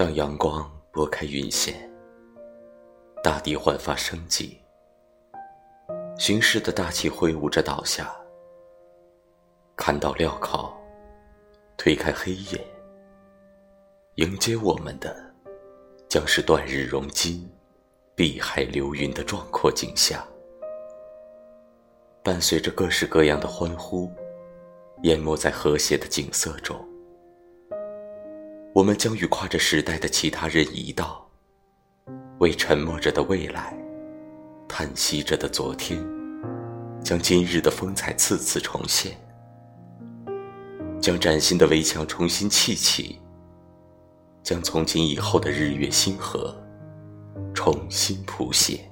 [0.00, 1.74] 当阳光拨开云线，
[3.22, 4.58] 大地焕发生机，
[6.18, 8.10] 巡视的大气挥舞着倒下，
[9.76, 10.72] 看到镣铐，
[11.76, 12.66] 推开黑夜，
[14.14, 15.14] 迎接我们的
[16.08, 17.46] 将是断日融金、
[18.14, 20.26] 碧海流云的壮阔景象，
[22.22, 24.10] 伴随着各式各样的欢呼，
[25.02, 26.89] 淹没在和谐的景色中。
[28.80, 31.28] 我们将与跨着时代的其他人一道，
[32.38, 33.76] 为沉默着的未来、
[34.66, 36.02] 叹息着的昨天，
[37.04, 39.14] 将今日的风采次次重现，
[40.98, 43.20] 将崭新的围墙重新砌起，
[44.42, 46.56] 将从今以后的日月星河
[47.52, 48.89] 重新谱写。